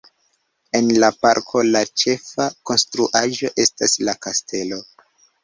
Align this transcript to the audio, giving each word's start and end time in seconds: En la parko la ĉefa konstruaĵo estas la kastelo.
En 0.77 0.87
la 1.03 1.09
parko 1.25 1.61
la 1.75 1.81
ĉefa 2.05 2.47
konstruaĵo 2.71 3.53
estas 3.67 3.95
la 4.09 4.19
kastelo. 4.27 4.83